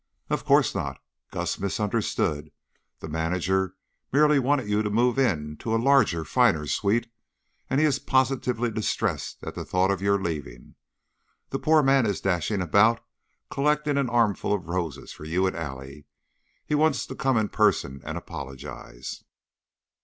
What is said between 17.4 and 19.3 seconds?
person and apologize."